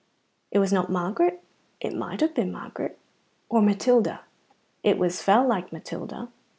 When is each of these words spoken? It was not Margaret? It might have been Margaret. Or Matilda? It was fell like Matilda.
It 0.49 0.57
was 0.57 0.73
not 0.73 0.89
Margaret? 0.89 1.43
It 1.79 1.93
might 1.95 2.21
have 2.21 2.33
been 2.33 2.51
Margaret. 2.51 2.97
Or 3.49 3.61
Matilda? 3.61 4.21
It 4.81 4.97
was 4.97 5.21
fell 5.21 5.47
like 5.47 5.71
Matilda. 5.71 6.29